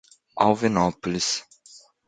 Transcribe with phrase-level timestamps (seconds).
[0.45, 1.29] Alvinópolis